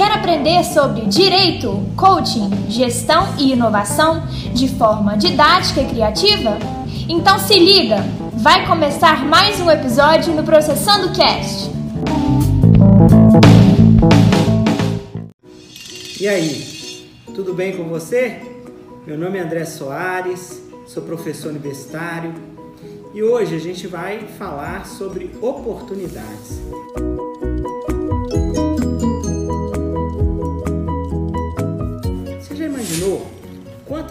aprender 0.00 0.64
sobre 0.64 1.02
direito, 1.02 1.86
coaching, 1.96 2.48
gestão 2.68 3.34
e 3.38 3.52
inovação 3.52 4.26
de 4.54 4.66
forma 4.68 5.18
didática 5.18 5.82
e 5.82 5.86
criativa? 5.86 6.56
Então 7.08 7.38
se 7.38 7.58
liga, 7.58 7.96
vai 8.32 8.66
começar 8.66 9.22
mais 9.24 9.60
um 9.60 9.70
episódio 9.70 10.32
no 10.32 10.42
Processando 10.42 11.12
Cast. 11.12 11.70
E 16.18 16.26
aí, 16.26 17.06
tudo 17.34 17.52
bem 17.52 17.76
com 17.76 17.84
você? 17.84 18.40
Meu 19.06 19.18
nome 19.18 19.36
é 19.36 19.42
André 19.42 19.66
Soares, 19.66 20.62
sou 20.86 21.02
professor 21.02 21.50
universitário 21.50 22.32
e 23.12 23.22
hoje 23.22 23.56
a 23.56 23.60
gente 23.60 23.86
vai 23.86 24.26
falar 24.38 24.86
sobre 24.86 25.30
oportunidades. 25.42 26.62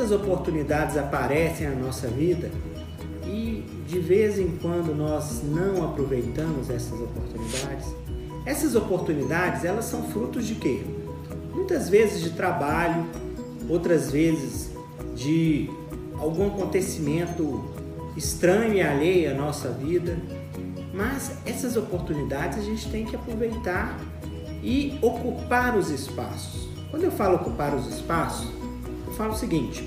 Quantas 0.00 0.12
oportunidades 0.12 0.96
aparecem 0.96 1.68
na 1.68 1.76
nossa 1.76 2.08
vida 2.08 2.50
e 3.26 3.62
de 3.86 3.98
vez 3.98 4.38
em 4.38 4.56
quando 4.56 4.94
nós 4.94 5.42
não 5.44 5.84
aproveitamos 5.84 6.70
essas 6.70 6.98
oportunidades? 6.98 7.86
Essas 8.46 8.74
oportunidades, 8.74 9.62
elas 9.62 9.84
são 9.84 10.04
frutos 10.04 10.46
de 10.46 10.54
quê? 10.54 10.80
Muitas 11.52 11.90
vezes 11.90 12.22
de 12.22 12.30
trabalho, 12.30 13.04
outras 13.68 14.10
vezes 14.10 14.70
de 15.14 15.68
algum 16.18 16.46
acontecimento 16.46 17.62
estranho 18.16 18.72
e 18.72 18.80
alheio 18.80 19.32
à 19.32 19.34
nossa 19.34 19.68
vida, 19.68 20.16
mas 20.94 21.32
essas 21.44 21.76
oportunidades 21.76 22.56
a 22.56 22.62
gente 22.62 22.90
tem 22.90 23.04
que 23.04 23.14
aproveitar 23.14 24.00
e 24.62 24.98
ocupar 25.02 25.76
os 25.76 25.90
espaços. 25.90 26.70
Quando 26.90 27.04
eu 27.04 27.10
falo 27.10 27.36
ocupar 27.36 27.74
os 27.74 27.86
espaços, 27.86 28.48
eu 29.20 29.24
falo 29.24 29.32
o 29.34 29.36
seguinte: 29.36 29.84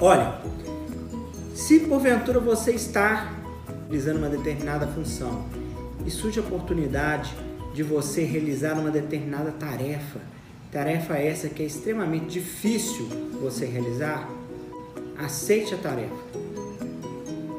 olha, 0.00 0.40
se 1.54 1.80
porventura 1.80 2.40
você 2.40 2.72
está 2.72 3.32
realizando 3.88 4.18
uma 4.18 4.28
determinada 4.28 4.88
função 4.88 5.44
e 6.04 6.10
surge 6.10 6.40
a 6.40 6.42
oportunidade 6.42 7.32
de 7.72 7.84
você 7.84 8.24
realizar 8.24 8.74
uma 8.74 8.90
determinada 8.90 9.52
tarefa, 9.52 10.20
tarefa 10.72 11.16
essa 11.16 11.48
que 11.48 11.62
é 11.62 11.66
extremamente 11.66 12.26
difícil 12.26 13.08
você 13.40 13.66
realizar, 13.66 14.28
aceite 15.16 15.74
a 15.74 15.78
tarefa 15.78 16.50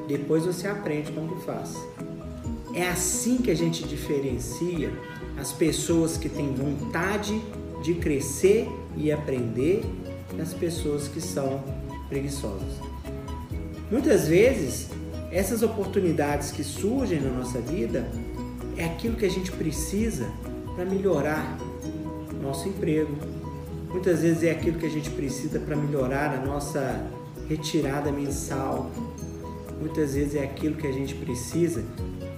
depois 0.08 0.45
você 0.45 0.67
aprende 0.67 1.09
como 1.14 1.38
que 1.38 1.45
faz. 1.45 1.73
É 2.73 2.89
assim 2.89 3.38
que 3.38 3.50
a 3.50 3.55
gente 3.55 3.88
diferencia 3.88 4.92
as 5.38 5.53
pessoas 5.53 6.17
que 6.17 6.28
têm 6.28 6.53
vontade 6.53 7.42
de 7.81 7.94
crescer 7.94 8.67
e 8.98 9.09
aprender 9.09 9.86
das 10.37 10.53
pessoas 10.53 11.07
que 11.07 11.21
são 11.21 11.63
preguiçosas. 12.09 12.73
Muitas 13.89 14.27
vezes, 14.27 14.89
essas 15.31 15.61
oportunidades 15.63 16.51
que 16.51 16.63
surgem 16.63 17.19
na 17.19 17.29
nossa 17.29 17.59
vida 17.59 18.05
é 18.77 18.85
aquilo 18.85 19.15
que 19.15 19.25
a 19.25 19.29
gente 19.29 19.52
precisa 19.52 20.29
para 20.75 20.85
melhorar 20.85 21.57
nosso 22.41 22.67
emprego. 22.67 23.15
Muitas 23.89 24.21
vezes 24.21 24.43
é 24.43 24.52
aquilo 24.52 24.79
que 24.79 24.85
a 24.85 24.89
gente 24.89 25.09
precisa 25.09 25.59
para 25.59 25.75
melhorar 25.75 26.33
a 26.33 26.45
nossa 26.45 27.05
retirada 27.47 28.11
mensal, 28.11 28.89
muitas 29.79 30.13
vezes 30.13 30.35
é 30.35 30.43
aquilo 30.43 30.75
que 30.75 30.87
a 30.87 30.91
gente 30.91 31.13
precisa 31.15 31.83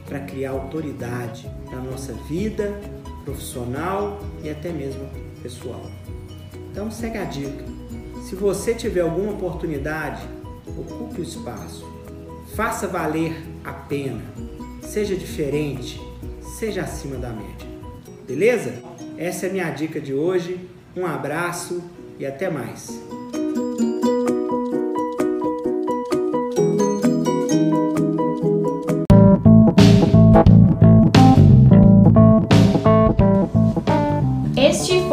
para 0.05 0.19
criar 0.21 0.51
autoridade 0.51 1.49
na 1.71 1.79
nossa 1.79 2.13
vida 2.27 2.73
profissional 3.23 4.19
e 4.43 4.49
até 4.49 4.71
mesmo 4.71 5.07
pessoal. 5.41 5.83
Então 6.71 6.89
segue 6.89 7.17
a 7.17 7.25
dica. 7.25 7.72
Se 8.23 8.35
você 8.35 8.73
tiver 8.73 9.01
alguma 9.01 9.33
oportunidade, 9.33 10.27
ocupe 10.65 11.19
o 11.19 11.23
espaço. 11.23 11.85
Faça 12.55 12.87
valer 12.87 13.35
a 13.63 13.73
pena. 13.73 14.21
Seja 14.81 15.15
diferente, 15.15 16.01
seja 16.57 16.83
acima 16.83 17.17
da 17.17 17.29
média. 17.29 17.67
Beleza? 18.25 18.81
Essa 19.17 19.47
é 19.47 19.49
a 19.49 19.51
minha 19.51 19.69
dica 19.71 19.99
de 19.99 20.13
hoje. 20.13 20.57
Um 20.95 21.05
abraço 21.05 21.83
e 22.17 22.25
até 22.25 22.49
mais. 22.49 22.97